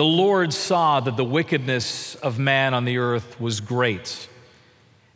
[0.00, 4.30] the Lord saw that the wickedness of man on the earth was great,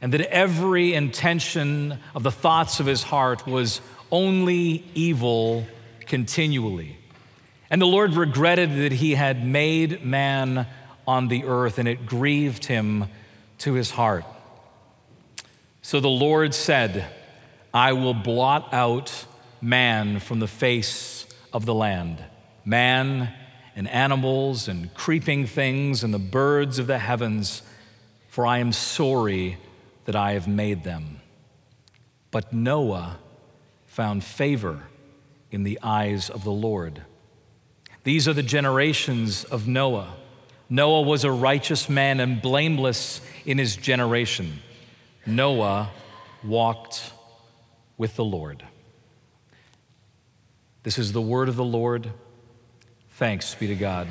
[0.03, 3.81] and that every intention of the thoughts of his heart was
[4.13, 5.67] only evil
[6.01, 6.99] continually.
[7.71, 10.67] And the Lord regretted that he had made man
[11.09, 13.07] on the earth, and it grieved him
[13.61, 14.27] to his heart.
[15.81, 17.07] So the Lord said,
[17.73, 19.25] I will blot out
[19.63, 22.23] man from the face of the land,
[22.67, 23.33] man
[23.75, 27.63] and animals and creeping things and the birds of the heavens,
[28.29, 29.59] for I am sorry
[30.05, 31.21] that I have made them.
[32.31, 33.19] But Noah
[33.87, 34.85] found favor
[35.51, 37.03] in the eyes of the Lord.
[38.03, 40.15] These are the generations of Noah.
[40.69, 44.59] Noah was a righteous man and blameless in his generation.
[45.27, 45.91] Noah
[46.43, 47.13] walked
[47.97, 48.65] with the Lord.
[50.83, 52.11] This is the word of the Lord.
[53.17, 54.09] Thanks be to God.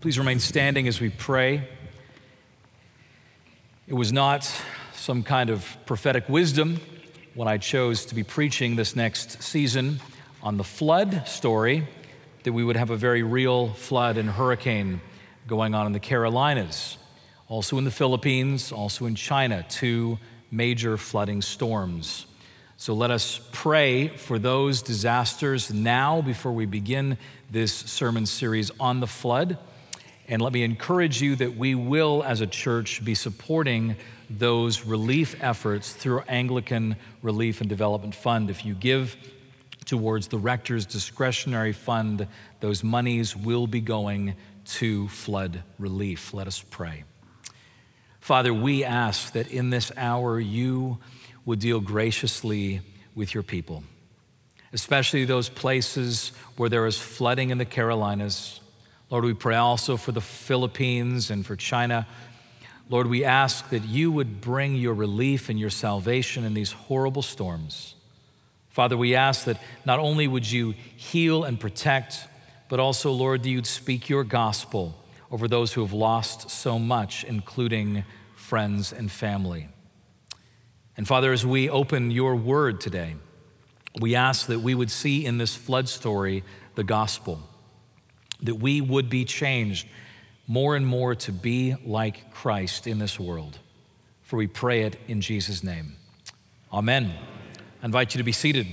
[0.00, 1.68] Please remain standing as we pray.
[3.86, 4.52] It was not
[4.92, 6.80] some kind of prophetic wisdom
[7.34, 10.00] when I chose to be preaching this next season
[10.42, 11.86] on the flood story
[12.42, 15.00] that we would have a very real flood and hurricane
[15.46, 16.98] going on in the Carolinas,
[17.46, 20.18] also in the Philippines, also in China, two
[20.50, 22.26] major flooding storms.
[22.76, 27.16] So let us pray for those disasters now before we begin
[27.54, 29.56] this sermon series on the flood.
[30.26, 33.94] And let me encourage you that we will, as a church, be supporting
[34.28, 38.50] those relief efforts through Anglican Relief and Development Fund.
[38.50, 39.16] If you give
[39.84, 42.26] towards the rector's discretionary fund,
[42.58, 46.34] those monies will be going to flood relief.
[46.34, 47.04] Let us pray.
[48.18, 50.98] Father, we ask that in this hour you
[51.44, 52.80] would deal graciously
[53.14, 53.84] with your people,
[54.74, 58.60] especially those places where there is flooding in the Carolinas.
[59.08, 62.06] Lord, we pray also for the Philippines and for China.
[62.90, 67.22] Lord, we ask that you would bring your relief and your salvation in these horrible
[67.22, 67.94] storms.
[68.68, 72.26] Father, we ask that not only would you heal and protect,
[72.68, 77.22] but also, Lord, that you'd speak your gospel over those who have lost so much,
[77.22, 79.68] including friends and family.
[80.96, 83.14] And Father, as we open your word today,
[84.00, 86.44] we ask that we would see in this flood story
[86.74, 87.40] the gospel,
[88.42, 89.86] that we would be changed
[90.46, 93.58] more and more to be like Christ in this world.
[94.22, 95.96] For we pray it in Jesus' name.
[96.72, 97.12] Amen.
[97.82, 98.66] I invite you to be seated.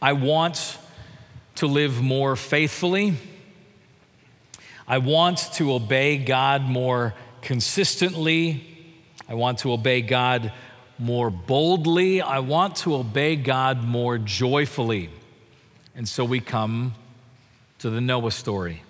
[0.00, 0.78] I want
[1.56, 3.16] to live more faithfully
[4.86, 8.71] I want to obey God more consistently.
[9.28, 10.52] I want to obey God
[10.98, 12.20] more boldly.
[12.20, 15.10] I want to obey God more joyfully.
[15.94, 16.94] And so we come
[17.78, 18.82] to the Noah story.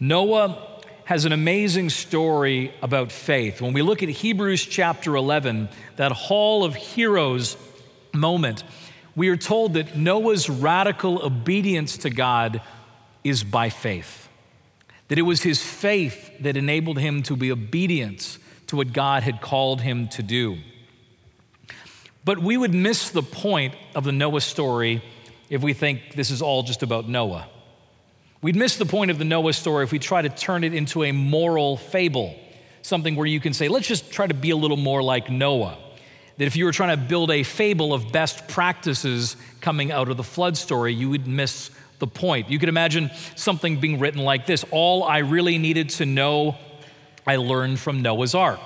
[0.00, 3.60] Noah has an amazing story about faith.
[3.60, 7.56] When we look at Hebrews chapter 11, that hall of heroes
[8.12, 8.64] moment,
[9.14, 12.60] we are told that Noah's radical obedience to God
[13.22, 14.26] is by faith
[15.08, 18.38] that it was his faith that enabled him to be obedient
[18.68, 20.58] to what God had called him to do.
[22.24, 25.02] But we would miss the point of the Noah story
[25.48, 27.48] if we think this is all just about Noah.
[28.42, 31.04] We'd miss the point of the Noah story if we try to turn it into
[31.04, 32.36] a moral fable,
[32.82, 35.78] something where you can say, let's just try to be a little more like Noah.
[36.38, 40.16] That if you were trying to build a fable of best practices coming out of
[40.16, 42.50] the flood story, you would miss the point.
[42.50, 46.56] You could imagine something being written like this All I really needed to know,
[47.26, 48.60] I learned from Noah's Ark.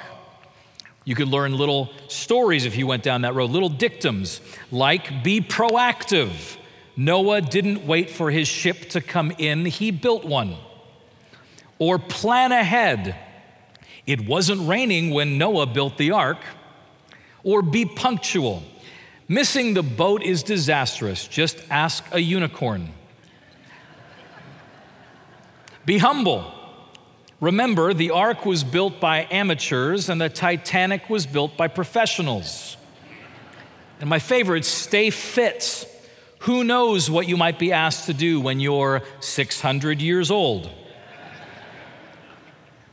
[1.05, 4.41] You could learn little stories if you went down that road, little dictums
[4.71, 6.57] like be proactive.
[6.97, 10.57] Noah didn't wait for his ship to come in, he built one.
[11.79, 13.17] Or plan ahead.
[14.07, 16.39] It wasn't raining when Noah built the ark.
[17.43, 18.63] Or be punctual.
[19.29, 21.27] Missing the boat is disastrous.
[21.27, 22.91] Just ask a unicorn.
[25.87, 26.53] Be humble.
[27.41, 32.77] Remember, the ark was built by amateurs and the Titanic was built by professionals.
[33.99, 35.87] And my favorite, stay fit.
[36.41, 40.71] Who knows what you might be asked to do when you're 600 years old?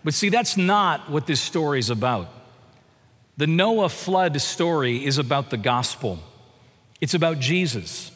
[0.03, 2.29] But see, that's not what this story is about.
[3.35, 6.19] The Noah flood story is about the gospel,
[7.01, 8.11] it's about Jesus.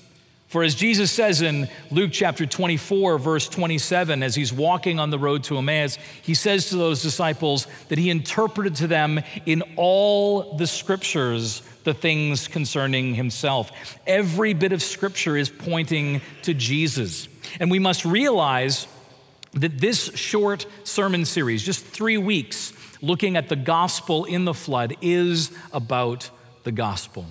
[0.51, 5.17] For as Jesus says in Luke chapter 24, verse 27, as he's walking on the
[5.17, 10.57] road to Emmaus, he says to those disciples that he interpreted to them in all
[10.57, 13.71] the scriptures the things concerning himself.
[14.05, 17.29] Every bit of scripture is pointing to Jesus.
[17.61, 18.87] And we must realize
[19.53, 24.97] that this short sermon series, just three weeks, looking at the gospel in the flood,
[25.01, 26.29] is about
[26.63, 27.25] the gospel.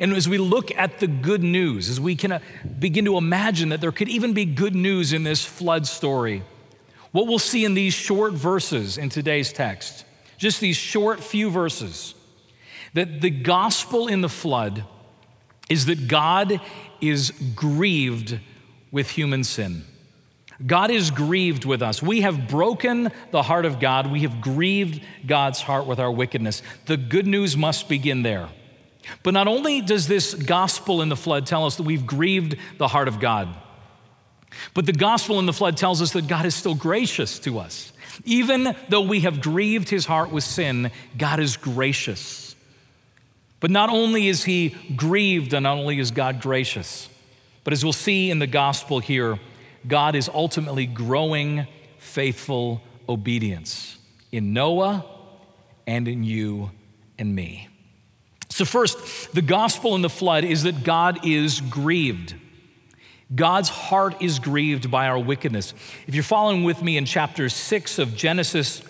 [0.00, 2.38] And as we look at the good news, as we can uh,
[2.78, 6.42] begin to imagine that there could even be good news in this flood story,
[7.12, 10.06] what we'll see in these short verses in today's text,
[10.38, 12.14] just these short few verses,
[12.94, 14.84] that the gospel in the flood
[15.68, 16.60] is that God
[17.02, 18.40] is grieved
[18.90, 19.84] with human sin.
[20.66, 22.02] God is grieved with us.
[22.02, 24.10] We have broken the heart of God.
[24.10, 26.62] We have grieved God's heart with our wickedness.
[26.86, 28.48] The good news must begin there.
[29.22, 32.88] But not only does this gospel in the flood tell us that we've grieved the
[32.88, 33.48] heart of God,
[34.74, 37.92] but the gospel in the flood tells us that God is still gracious to us.
[38.24, 42.54] Even though we have grieved his heart with sin, God is gracious.
[43.60, 47.08] But not only is he grieved and not only is God gracious,
[47.62, 49.38] but as we'll see in the gospel here,
[49.86, 51.66] God is ultimately growing
[51.98, 53.98] faithful obedience
[54.32, 55.04] in Noah
[55.86, 56.70] and in you
[57.18, 57.69] and me.
[58.50, 62.34] So, first, the gospel in the flood is that God is grieved.
[63.34, 65.72] God's heart is grieved by our wickedness.
[66.08, 68.82] If you're following with me in chapter 6 of Genesis,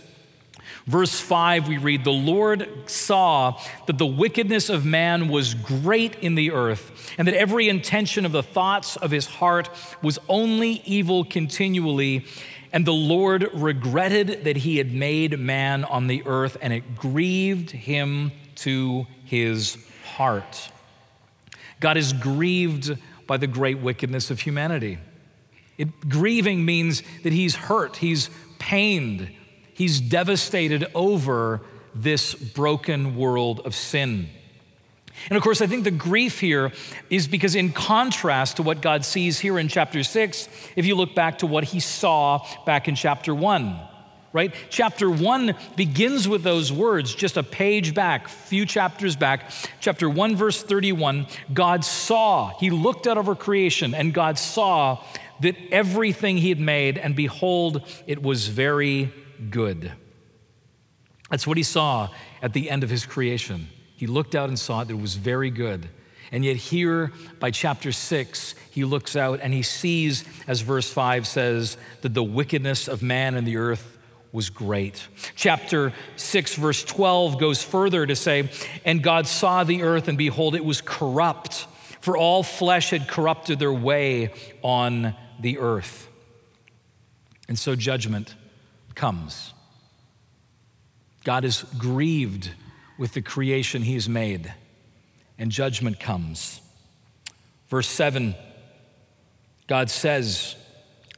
[0.87, 6.37] verse 5, we read, The Lord saw that the wickedness of man was great in
[6.37, 9.69] the earth, and that every intention of the thoughts of his heart
[10.01, 12.25] was only evil continually.
[12.73, 17.71] And the Lord regretted that he had made man on the earth, and it grieved
[17.71, 20.71] him to his heart.
[21.81, 22.97] God is grieved
[23.27, 24.99] by the great wickedness of humanity.
[25.79, 28.29] It, grieving means that he's hurt, he's
[28.59, 29.31] pained,
[29.73, 31.63] he's devastated over
[31.95, 34.29] this broken world of sin.
[35.29, 36.73] And of course, I think the grief here
[37.11, 41.15] is because, in contrast to what God sees here in chapter six, if you look
[41.15, 43.79] back to what he saw back in chapter one,
[44.33, 44.55] right?
[44.71, 49.51] Chapter one begins with those words just a page back, few chapters back.
[49.81, 55.05] Chapter one, verse 31 God saw, he looked out over creation, and God saw
[55.41, 59.13] that everything he had made, and behold, it was very
[59.51, 59.93] good.
[61.31, 62.09] That's what he saw
[62.43, 63.69] at the end of his creation.
[64.01, 65.87] He looked out and saw that it was very good.
[66.33, 71.27] And yet, here by chapter six, he looks out and he sees, as verse five
[71.27, 73.99] says, that the wickedness of man and the earth
[74.33, 75.07] was great.
[75.37, 78.49] Chapter 6, verse 12 goes further to say,
[78.87, 81.67] And God saw the earth, and behold, it was corrupt,
[82.01, 84.33] for all flesh had corrupted their way
[84.63, 86.09] on the earth.
[87.49, 88.35] And so judgment
[88.95, 89.53] comes.
[91.23, 92.51] God is grieved
[93.01, 94.53] with the creation he has made,
[95.39, 96.61] and judgment comes.
[97.69, 98.35] Verse 7
[99.67, 100.55] God says,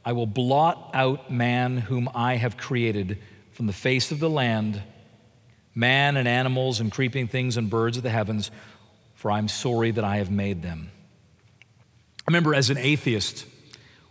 [0.05, 3.17] I will blot out man whom I have created
[3.51, 4.81] from the face of the land,
[5.75, 8.49] man and animals and creeping things and birds of the heavens,
[9.15, 10.89] for I'm sorry that I have made them.
[12.19, 13.45] I remember as an atheist,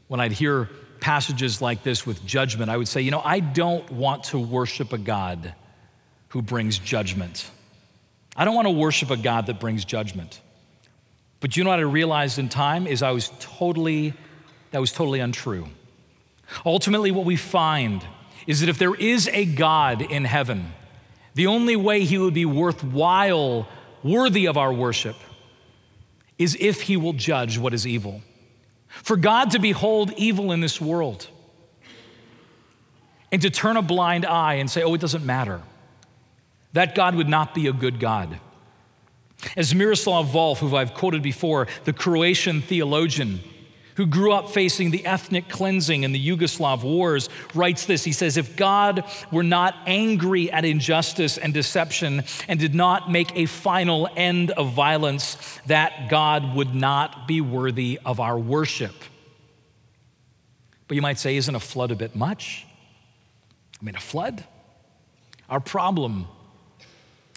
[0.08, 0.68] when I'd hear
[1.00, 4.92] passages like this with judgment, I would say, you know, I don't want to worship
[4.92, 5.54] a God
[6.28, 7.50] who brings judgment.
[8.36, 10.40] I don't want to worship a God that brings judgment.
[11.40, 14.14] But you know what I realized in time is I was totally,
[14.70, 15.68] that was totally untrue.
[16.64, 18.06] Ultimately, what we find
[18.46, 20.72] is that if there is a God in heaven,
[21.34, 23.68] the only way he would be worthwhile,
[24.02, 25.16] worthy of our worship,
[26.38, 28.22] is if he will judge what is evil.
[28.88, 31.26] For God to behold evil in this world
[33.30, 35.62] and to turn a blind eye and say, oh, it doesn't matter,
[36.72, 38.38] that God would not be a good God.
[39.56, 43.40] As Miroslav Volf, who I've quoted before, the Croatian theologian,
[43.96, 48.04] who grew up facing the ethnic cleansing in the Yugoslav wars, writes this.
[48.04, 53.36] He says, If God were not angry at injustice and deception and did not make
[53.36, 55.36] a final end of violence,
[55.66, 58.94] that God would not be worthy of our worship.
[60.88, 62.66] But you might say, Isn't a flood a bit much?
[63.80, 64.44] I mean, a flood?
[65.50, 66.28] Our problem,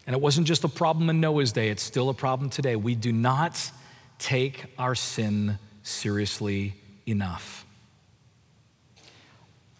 [0.06, 2.76] and it wasn't just a problem in Noah's day, it's still a problem today.
[2.76, 3.72] We do not
[4.20, 7.66] take our sin seriously enough.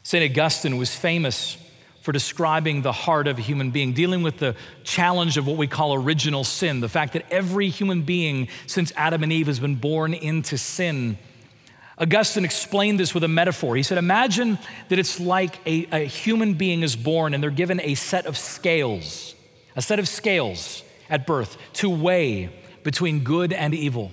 [0.04, 0.32] St.
[0.32, 1.58] Augustine was famous
[2.02, 5.66] for describing the heart of a human being, dealing with the challenge of what we
[5.66, 9.76] call original sin, the fact that every human being since Adam and Eve has been
[9.76, 11.18] born into sin.
[11.98, 13.76] Augustine explained this with a metaphor.
[13.76, 17.80] He said, Imagine that it's like a, a human being is born and they're given
[17.82, 19.35] a set of scales,
[19.76, 20.84] a set of scales.
[21.10, 22.50] at birth to weigh
[22.84, 24.12] between good and evil.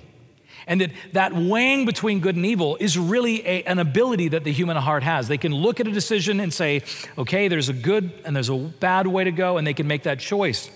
[0.65, 4.51] And that, that weighing between good and evil is really a, an ability that the
[4.51, 5.27] human heart has.
[5.27, 6.83] They can look at a decision and say,
[7.17, 10.03] okay, there's a good and there's a bad way to go, and they can make
[10.03, 10.69] that choice.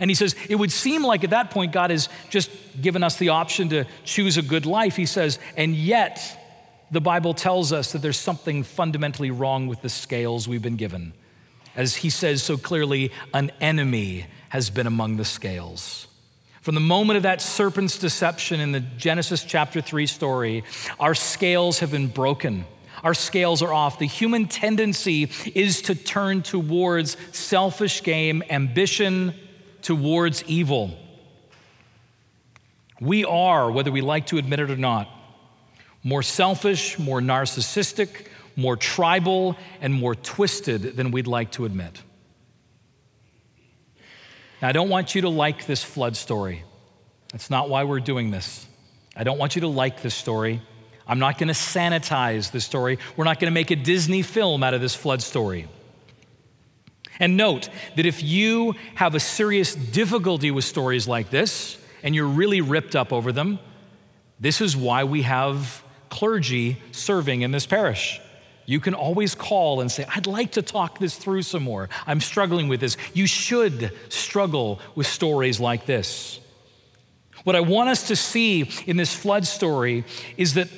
[0.00, 3.16] And he says, it would seem like at that point God has just given us
[3.16, 4.96] the option to choose a good life.
[4.96, 6.40] He says, and yet
[6.90, 11.12] the Bible tells us that there's something fundamentally wrong with the scales we've been given.
[11.76, 16.06] As he says so clearly, an enemy has been among the scales.
[16.60, 20.64] From the moment of that serpent's deception in the Genesis chapter 3 story,
[20.98, 22.64] our scales have been broken.
[23.02, 23.98] Our scales are off.
[23.98, 29.34] The human tendency is to turn towards selfish game, ambition,
[29.82, 30.96] towards evil.
[33.00, 35.08] We are, whether we like to admit it or not,
[36.02, 42.02] more selfish, more narcissistic, more tribal, and more twisted than we'd like to admit.
[44.62, 46.64] Now, I don't want you to like this flood story.
[47.32, 48.66] That's not why we're doing this.
[49.16, 50.62] I don't want you to like this story.
[51.06, 52.98] I'm not going to sanitize this story.
[53.16, 55.68] We're not going to make a Disney film out of this flood story.
[57.20, 62.26] And note that if you have a serious difficulty with stories like this and you're
[62.26, 63.58] really ripped up over them,
[64.40, 68.20] this is why we have clergy serving in this parish.
[68.66, 71.88] You can always call and say, I'd like to talk this through some more.
[72.06, 72.96] I'm struggling with this.
[73.12, 76.40] You should struggle with stories like this.
[77.44, 80.04] What I want us to see in this flood story
[80.36, 80.68] is that,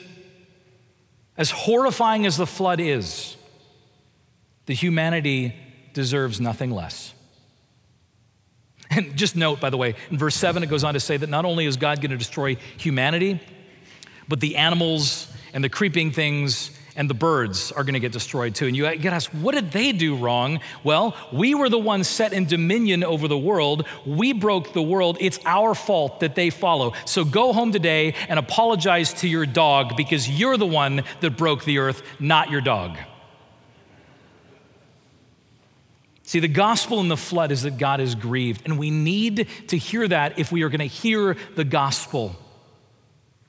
[1.37, 3.37] as horrifying as the flood is,
[4.65, 5.55] the humanity
[5.93, 7.13] deserves nothing less.
[8.91, 11.29] And just note, by the way, in verse 7, it goes on to say that
[11.29, 13.41] not only is God going to destroy humanity,
[14.29, 18.55] but the animals and the creeping things and the birds are going to get destroyed
[18.55, 18.67] too.
[18.67, 20.61] And you get asked, what did they do wrong?
[20.83, 23.87] Well, we were the ones set in dominion over the world.
[24.07, 25.19] We broke the world.
[25.21, 26.95] It's our fault that they follow.
[27.05, 31.65] So go home today and apologize to your dog because you're the one that broke
[31.65, 32.97] the earth, not your dog.
[36.23, 39.79] See, the gospel in the flood is that God is grieved, and we need to
[39.79, 42.35] hear that if we are going to hear the gospel.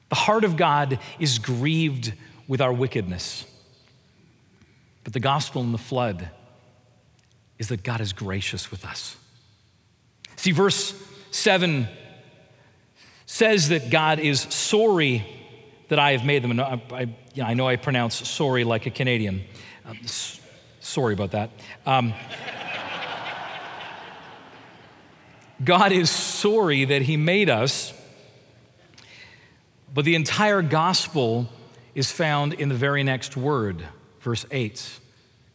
[0.09, 2.13] The heart of God is grieved
[2.47, 3.45] with our wickedness.
[5.03, 6.29] But the gospel in the flood
[7.59, 9.15] is that God is gracious with us.
[10.35, 10.93] See, verse
[11.31, 11.87] 7
[13.25, 15.25] says that God is sorry
[15.89, 16.59] that I have made them.
[16.59, 19.43] I, I, you know, I know I pronounce sorry like a Canadian.
[19.85, 19.99] Um,
[20.79, 21.49] sorry about that.
[21.85, 22.13] Um,
[25.63, 27.93] God is sorry that He made us,
[29.93, 31.49] but the entire gospel
[31.97, 33.83] is found in the very next word,
[34.19, 34.99] verse 8.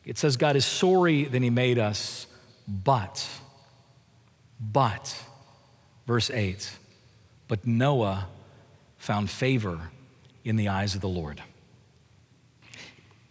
[0.04, 2.26] It says, God is sorry that He made us,
[2.66, 3.25] but,
[4.61, 5.16] but,
[6.04, 6.68] verse 8,
[7.46, 8.26] but Noah
[8.99, 9.90] found favor
[10.44, 11.40] in the eyes of the Lord.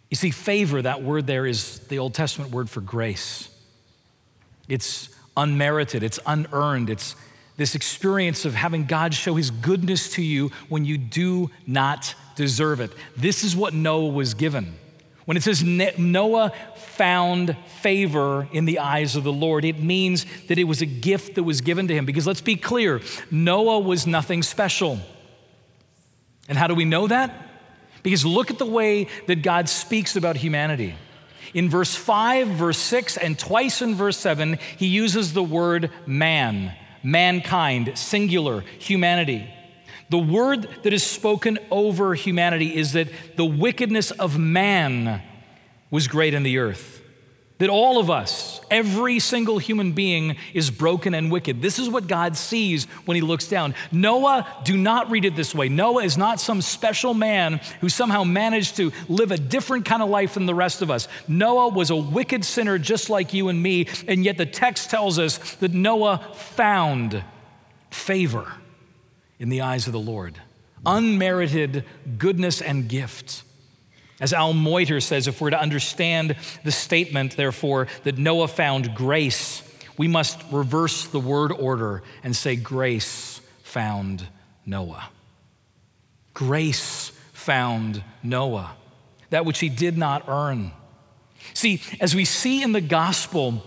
[0.10, 3.50] You see, favor, that word there is the Old Testament word for grace.
[4.70, 7.18] It's unmerited, it's unearned, it's
[7.58, 12.80] this experience of having God show his goodness to you when you do not deserve
[12.80, 12.92] it.
[13.18, 14.76] This is what Noah was given.
[15.26, 20.58] When it says Noah found favor in the eyes of the Lord, it means that
[20.58, 22.06] it was a gift that was given to him.
[22.06, 25.00] Because let's be clear, Noah was nothing special.
[26.50, 27.34] And how do we know that?
[28.04, 30.96] Because look at the way that God speaks about humanity.
[31.54, 36.74] In verse 5, verse 6, and twice in verse 7, he uses the word man
[37.04, 39.52] mankind, singular, humanity.
[40.12, 45.22] The word that is spoken over humanity is that the wickedness of man
[45.90, 47.02] was great in the earth.
[47.60, 51.62] That all of us, every single human being, is broken and wicked.
[51.62, 53.74] This is what God sees when he looks down.
[53.94, 55.70] Noah, do not read it this way.
[55.70, 60.10] Noah is not some special man who somehow managed to live a different kind of
[60.10, 61.08] life than the rest of us.
[61.30, 65.18] Noah was a wicked sinner just like you and me, and yet the text tells
[65.18, 67.24] us that Noah found
[67.92, 68.52] favor
[69.42, 70.40] in the eyes of the Lord,
[70.86, 71.84] unmerited
[72.20, 73.42] goodness and gift.
[74.20, 79.64] As Al Mohler says, if we're to understand the statement, therefore, that Noah found grace,
[79.98, 84.28] we must reverse the word order and say, Grace found
[84.64, 85.10] Noah.
[86.36, 88.76] Grace found Noah,
[89.32, 90.72] that which he did not earn.
[91.56, 93.64] See, as we see in the gospel,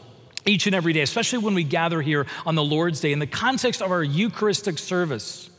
[0.46, 3.26] each and every day, especially when we gather here on the Lord's Day, in the
[3.26, 5.50] context of our Eucharistic service,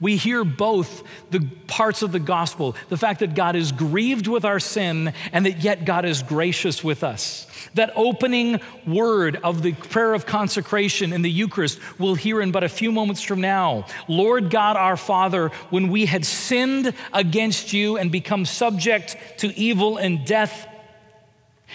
[0.00, 4.44] We hear both the parts of the gospel the fact that God is grieved with
[4.44, 7.46] our sin and that yet God is gracious with us.
[7.74, 12.64] That opening word of the prayer of consecration in the Eucharist we'll hear in but
[12.64, 13.86] a few moments from now.
[14.08, 19.96] Lord God our Father, when we had sinned against you and become subject to evil
[19.96, 20.66] and death,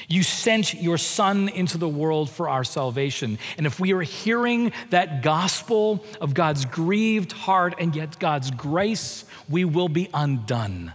[0.08, 3.40] you sent your Son into the world for our salvation.
[3.58, 9.26] And if we are hearing that gospel of God's grieved heart and yet God's grace,
[9.50, 10.94] we will be undone.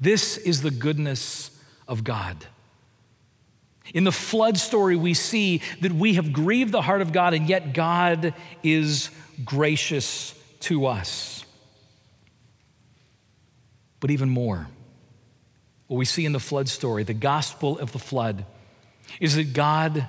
[0.00, 1.50] This is the goodness
[1.86, 2.36] of God.
[3.92, 7.48] In the flood story, we see that we have grieved the heart of God, and
[7.48, 9.10] yet God is
[9.44, 11.44] gracious to us.
[13.98, 14.68] But even more,
[15.90, 18.46] what we see in the flood story, the gospel of the flood,
[19.18, 20.06] is that God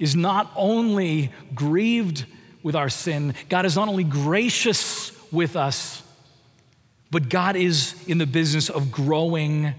[0.00, 2.26] is not only grieved
[2.64, 6.02] with our sin, God is not only gracious with us,
[7.12, 9.72] but God is in the business of growing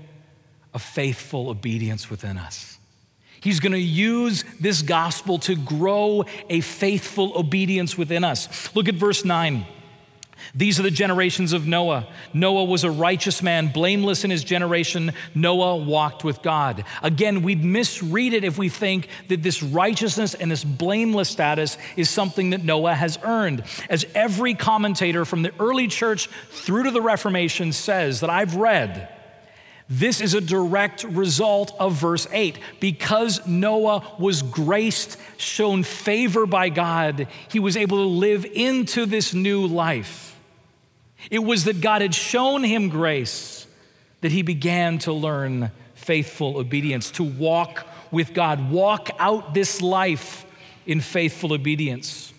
[0.73, 2.77] a faithful obedience within us.
[3.41, 8.73] He's going to use this gospel to grow a faithful obedience within us.
[8.73, 9.65] Look at verse 9.
[10.55, 12.07] These are the generations of Noah.
[12.33, 15.11] Noah was a righteous man, blameless in his generation.
[15.33, 16.83] Noah walked with God.
[17.01, 22.09] Again, we'd misread it if we think that this righteousness and this blameless status is
[22.09, 23.63] something that Noah has earned.
[23.89, 29.09] As every commentator from the early church through to the Reformation says that I've read,
[29.89, 32.57] this is a direct result of verse 8.
[32.79, 39.33] Because Noah was graced, shown favor by God, he was able to live into this
[39.33, 40.32] new life.
[41.31, 43.65] It was that God had shown him grace
[44.21, 50.45] that he began to learn faithful obedience, to walk with God, walk out this life
[50.85, 52.33] in faithful obedience.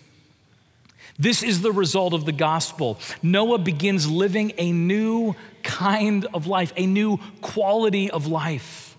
[1.17, 2.99] This is the result of the gospel.
[3.23, 8.97] Noah begins living a new kind of life, a new quality of life,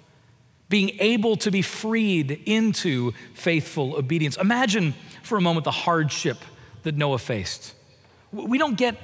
[0.68, 4.36] being able to be freed into faithful obedience.
[4.36, 6.38] Imagine for a moment the hardship
[6.84, 7.74] that Noah faced.
[8.32, 8.96] We don't get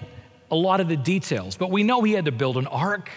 [0.52, 3.10] a lot of the details, but we know he had to build an ark.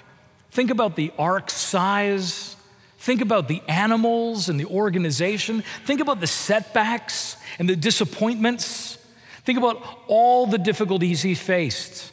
[0.51, 2.55] Think about the ark size.
[2.97, 5.63] Think about the animals and the organization.
[5.85, 8.97] Think about the setbacks and the disappointments.
[9.43, 12.11] Think about all the difficulties he faced.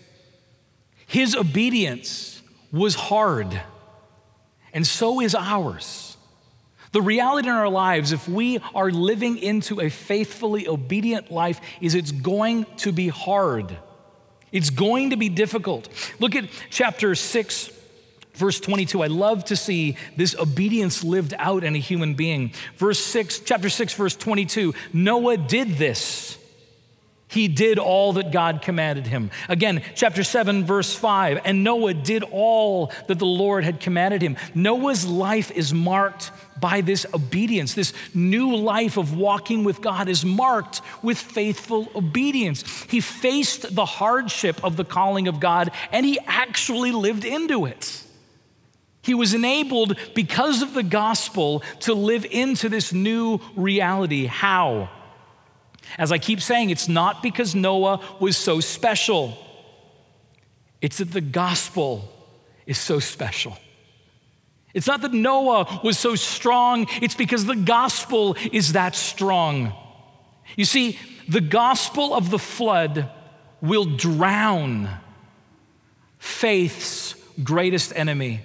[1.06, 3.60] His obedience was hard,
[4.72, 6.16] and so is ours.
[6.90, 11.94] The reality in our lives, if we are living into a faithfully obedient life, is
[11.94, 13.78] it's going to be hard.
[14.52, 15.88] It's going to be difficult.
[16.20, 17.70] Look at chapter 6,
[18.34, 19.02] verse 22.
[19.02, 22.52] I love to see this obedience lived out in a human being.
[22.76, 24.74] Verse 6, chapter 6, verse 22.
[24.92, 26.38] Noah did this.
[27.32, 29.30] He did all that God commanded him.
[29.48, 31.40] Again, chapter 7, verse 5.
[31.46, 34.36] And Noah did all that the Lord had commanded him.
[34.54, 37.72] Noah's life is marked by this obedience.
[37.72, 42.64] This new life of walking with God is marked with faithful obedience.
[42.90, 48.02] He faced the hardship of the calling of God and he actually lived into it.
[49.00, 54.26] He was enabled because of the gospel to live into this new reality.
[54.26, 54.90] How?
[55.98, 59.36] As I keep saying, it's not because Noah was so special,
[60.80, 62.08] it's that the gospel
[62.66, 63.58] is so special.
[64.74, 69.74] It's not that Noah was so strong, it's because the gospel is that strong.
[70.56, 73.10] You see, the gospel of the flood
[73.60, 74.88] will drown
[76.18, 78.40] faith's greatest enemy.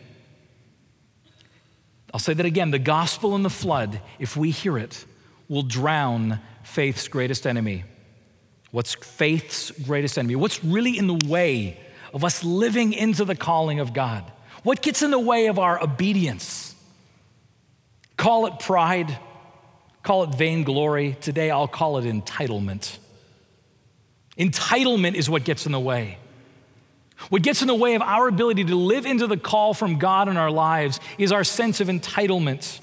[2.13, 5.05] I'll say that again the gospel in the flood, if we hear it,
[5.49, 7.83] will drown faith's greatest enemy.
[8.71, 10.35] What's faith's greatest enemy?
[10.35, 11.79] What's really in the way
[12.13, 14.23] of us living into the calling of God?
[14.63, 16.75] What gets in the way of our obedience?
[18.17, 19.17] Call it pride,
[20.03, 21.15] call it vainglory.
[21.21, 22.97] Today I'll call it entitlement.
[24.37, 26.17] Entitlement is what gets in the way.
[27.29, 30.29] What gets in the way of our ability to live into the call from God
[30.29, 32.79] in our lives is our sense of entitlement.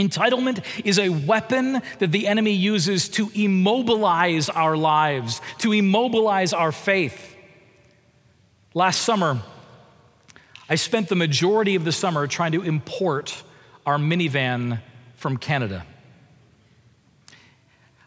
[0.00, 6.72] Entitlement is a weapon that the enemy uses to immobilize our lives, to immobilize our
[6.72, 7.36] faith.
[8.72, 9.40] Last summer,
[10.68, 13.42] I spent the majority of the summer trying to import
[13.84, 14.80] our minivan
[15.16, 15.84] from Canada.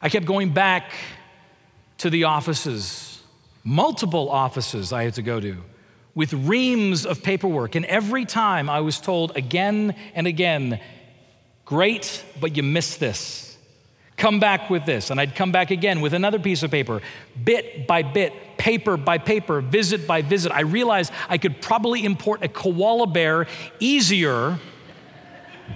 [0.02, 0.92] I kept going back
[2.00, 3.22] to the offices,
[3.64, 5.58] multiple offices I had to go to,
[6.16, 7.76] with reams of paperwork.
[7.76, 10.80] And every time I was told again and again,
[11.66, 13.58] Great, but you missed this.
[14.16, 17.02] come back with this, and I'd come back again with another piece of paper,
[17.44, 20.52] bit by bit, paper by paper, visit by visit.
[20.52, 23.48] I realized I could probably import a koala bear
[23.80, 24.60] easier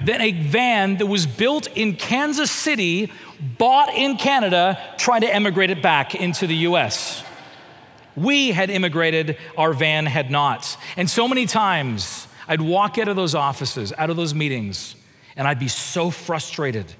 [0.05, 3.11] than a van that was built in Kansas City,
[3.57, 7.23] bought in Canada, trying to emigrate it back into the US.
[8.15, 10.77] We had immigrated, our van had not.
[10.97, 14.95] And so many times I'd walk out of those offices, out of those meetings,
[15.37, 16.91] and I'd be so frustrated.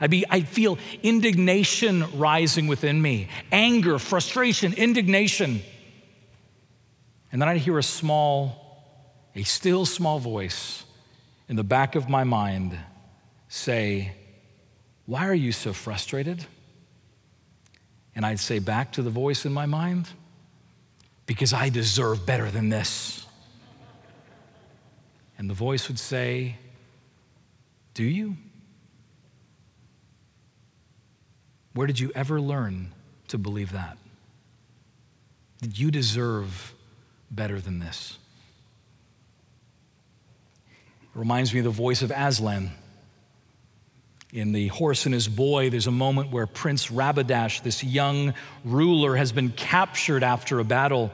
[0.00, 5.60] I'd, be, I'd feel indignation rising within me anger, frustration, indignation.
[7.30, 8.82] And then I'd hear a small,
[9.34, 10.84] a still small voice
[11.48, 12.76] in the back of my mind
[13.48, 14.12] say,
[15.04, 16.44] Why are you so frustrated?
[18.14, 20.08] And I'd say back to the voice in my mind,
[21.26, 23.26] Because I deserve better than this.
[25.38, 26.56] And the voice would say,
[27.96, 28.36] Do you?
[31.72, 32.92] Where did you ever learn
[33.28, 33.96] to believe that?
[35.62, 36.74] Did you deserve
[37.30, 38.18] better than this?
[40.68, 42.70] It reminds me of the voice of Aslan.
[44.30, 49.16] In The Horse and His Boy, there's a moment where Prince Rabadash, this young ruler,
[49.16, 51.12] has been captured after a battle.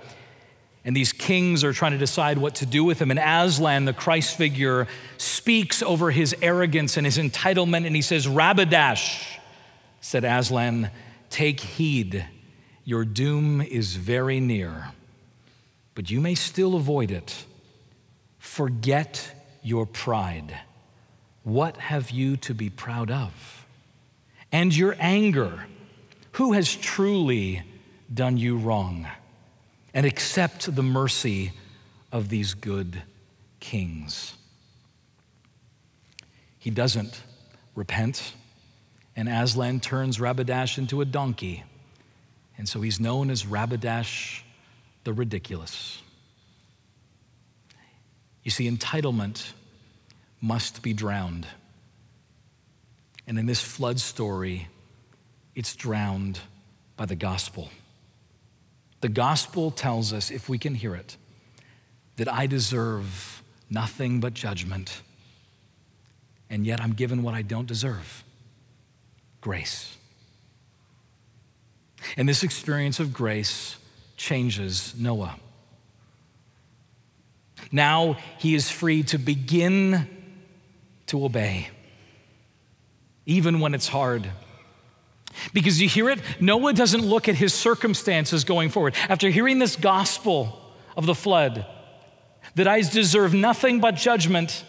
[0.84, 3.10] And these kings are trying to decide what to do with him.
[3.10, 7.86] And Aslan, the Christ figure, speaks over his arrogance and his entitlement.
[7.86, 9.38] And he says, Rabadash,
[10.00, 10.90] said Aslan,
[11.30, 12.26] take heed.
[12.84, 14.88] Your doom is very near,
[15.94, 17.44] but you may still avoid it.
[18.38, 20.58] Forget your pride.
[21.44, 23.66] What have you to be proud of?
[24.50, 25.66] And your anger.
[26.32, 27.62] Who has truly
[28.12, 29.06] done you wrong?
[29.94, 31.52] And accept the mercy
[32.10, 33.02] of these good
[33.60, 34.34] kings.
[36.58, 37.22] He doesn't
[37.74, 38.34] repent,
[39.16, 41.64] and Aslan turns Rabadash into a donkey.
[42.56, 44.42] And so he's known as Rabadash
[45.04, 46.00] the Ridiculous.
[48.42, 49.52] You see, entitlement
[50.40, 51.46] must be drowned.
[53.26, 54.68] And in this flood story,
[55.54, 56.40] it's drowned
[56.96, 57.70] by the gospel.
[59.02, 61.16] The gospel tells us, if we can hear it,
[62.16, 65.02] that I deserve nothing but judgment,
[66.48, 68.22] and yet I'm given what I don't deserve
[69.40, 69.96] grace.
[72.16, 73.76] And this experience of grace
[74.16, 75.36] changes Noah.
[77.72, 80.08] Now he is free to begin
[81.06, 81.70] to obey,
[83.26, 84.30] even when it's hard.
[85.52, 88.94] Because you hear it, Noah doesn't look at his circumstances going forward.
[89.08, 90.58] After hearing this gospel
[90.96, 91.66] of the flood,
[92.54, 94.64] that I deserve nothing but judgment,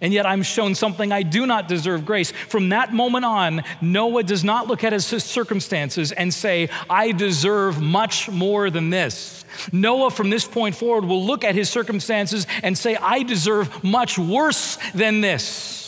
[0.00, 2.30] and yet I'm shown something I do not deserve grace.
[2.30, 7.80] From that moment on, Noah does not look at his circumstances and say, I deserve
[7.80, 9.44] much more than this.
[9.72, 14.18] Noah, from this point forward, will look at his circumstances and say, I deserve much
[14.18, 15.83] worse than this.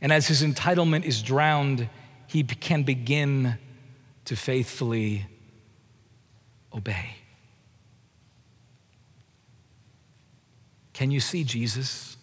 [0.00, 1.88] And as his entitlement is drowned,
[2.26, 3.58] he can begin
[4.26, 5.26] to faithfully
[6.74, 7.16] obey.
[10.92, 12.16] Can you see Jesus?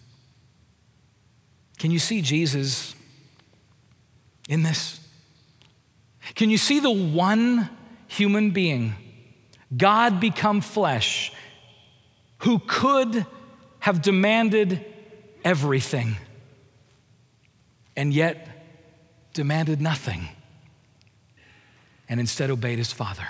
[1.77, 2.95] Can you see Jesus
[4.49, 4.99] in this?
[6.35, 7.69] Can you see the one
[8.07, 8.93] human being,
[9.75, 11.31] God become flesh,
[12.39, 13.25] who could
[13.79, 14.85] have demanded
[15.43, 16.15] everything
[17.95, 18.47] and yet
[19.33, 20.29] demanded nothing
[22.09, 23.27] and instead obeyed his Father?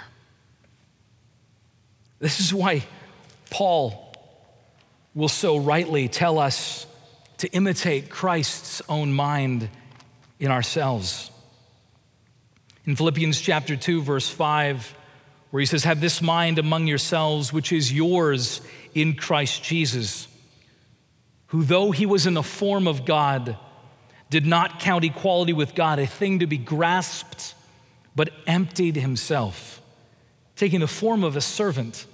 [2.20, 2.84] This is why
[3.50, 4.16] Paul
[5.14, 6.86] will so rightly tell us
[7.38, 9.70] to imitate Christ's own mind
[10.40, 11.30] in ourselves.
[12.86, 14.96] In Philippians chapter 2, verse 5,
[15.52, 18.62] where he says, Have this mind among yourselves, which is yours
[18.94, 20.28] in Christ Jesus,
[21.48, 23.58] who, though he was in the form of God,
[24.34, 27.54] did not count equality with God a thing to be grasped,
[28.16, 29.80] but emptied himself,
[30.56, 32.08] taking the form of a servant,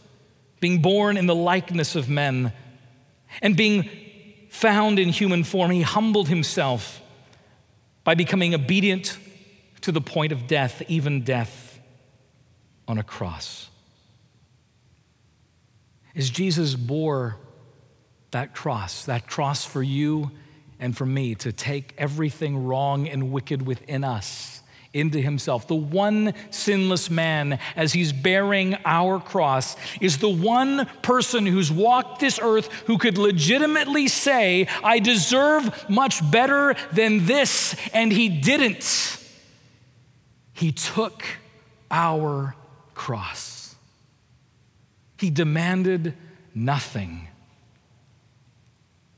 [0.60, 2.52] being born in the likeness of men
[3.42, 3.90] and being
[4.50, 7.02] found in human form, he humbled himself
[8.04, 9.18] by becoming obedient
[9.80, 11.80] to the point of death, even death
[12.86, 13.70] on a cross.
[16.18, 17.38] As Jesus bore
[18.32, 20.32] that cross, that cross for you
[20.80, 24.62] and for me to take everything wrong and wicked within us
[24.94, 25.68] into himself.
[25.68, 32.20] The one sinless man, as he's bearing our cross, is the one person who's walked
[32.20, 39.18] this earth who could legitimately say, I deserve much better than this, and he didn't.
[40.54, 41.24] He took
[41.92, 42.56] our
[42.96, 43.76] cross.
[45.18, 46.16] He demanded
[46.56, 47.28] nothing.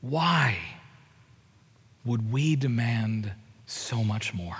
[0.00, 0.58] Why
[2.04, 3.32] would we demand
[3.66, 4.56] so much more?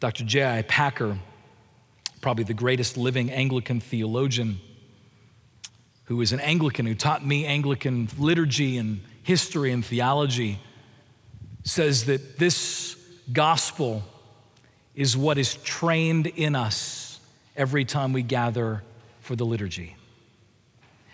[0.00, 0.24] Dr.
[0.24, 0.62] J.I.
[0.62, 1.18] Packer,
[2.20, 4.60] probably the greatest living Anglican theologian,
[6.04, 10.58] who is an Anglican who taught me Anglican liturgy and history and theology,
[11.62, 12.96] says that this
[13.32, 14.02] gospel
[14.94, 17.20] is what is trained in us
[17.56, 18.82] every time we gather
[19.20, 19.96] for the liturgy.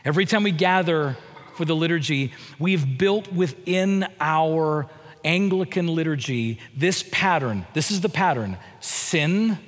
[0.05, 1.17] Every time we gather
[1.59, 4.89] for the liturgy, we've built within our
[5.25, 7.67] Anglican liturgy this pattern.
[7.75, 9.59] This is the pattern sin,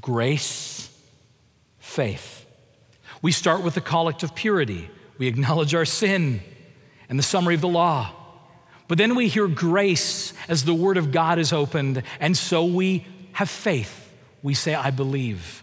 [0.00, 0.90] grace,
[1.78, 2.44] faith.
[3.22, 4.90] We start with the collect of purity.
[5.16, 6.42] We acknowledge our sin
[7.08, 8.10] and the summary of the law.
[8.88, 13.06] But then we hear grace as the word of God is opened, and so we
[13.32, 14.12] have faith.
[14.42, 15.62] We say, I believe.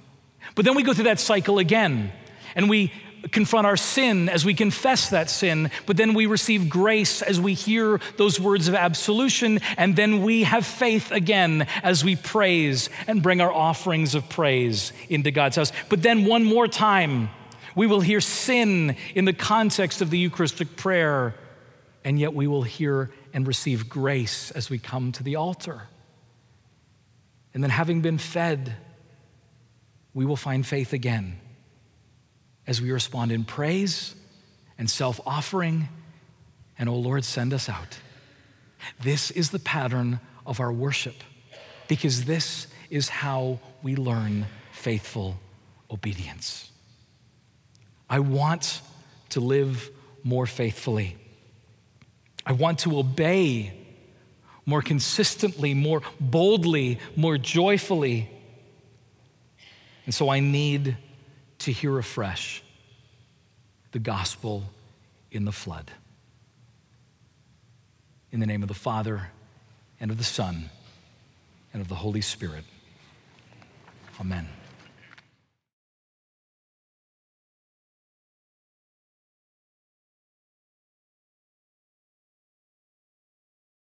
[0.55, 2.13] But then we go through that cycle again,
[2.55, 2.93] and we
[3.29, 7.53] confront our sin as we confess that sin, but then we receive grace as we
[7.53, 13.21] hear those words of absolution, and then we have faith again as we praise and
[13.21, 15.71] bring our offerings of praise into God's house.
[15.89, 17.29] But then one more time,
[17.75, 21.35] we will hear sin in the context of the Eucharistic prayer,
[22.03, 25.83] and yet we will hear and receive grace as we come to the altar.
[27.53, 28.75] And then, having been fed,
[30.13, 31.39] we will find faith again
[32.67, 34.15] as we respond in praise
[34.77, 35.89] and self offering,
[36.77, 37.99] and oh Lord, send us out.
[39.01, 41.15] This is the pattern of our worship
[41.87, 45.39] because this is how we learn faithful
[45.89, 46.71] obedience.
[48.09, 48.81] I want
[49.29, 49.89] to live
[50.23, 51.17] more faithfully.
[52.45, 53.73] I want to obey
[54.65, 58.29] more consistently, more boldly, more joyfully.
[60.05, 60.97] And so I need
[61.61, 62.63] to hear afresh
[63.91, 64.63] the gospel
[65.31, 65.91] in the flood.
[68.31, 69.29] In the name of the Father,
[69.99, 70.69] and of the Son,
[71.73, 72.63] and of the Holy Spirit.
[74.19, 74.47] Amen.